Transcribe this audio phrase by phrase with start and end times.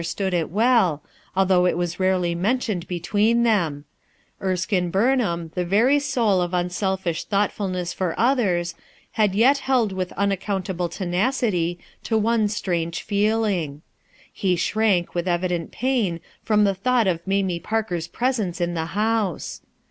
[0.03, 1.03] stood ,t well,
[1.35, 3.85] although it was rare l y ^J, between them
[4.41, 8.73] Erskine j^— soul of unselfish thou g htful negs for others
[9.17, 13.83] ^ yet held with unaccountable tenacity to' one strange feeling.
[14.33, 19.61] He shrank with evident pain from the thought of Mamie Parker's presence in the house.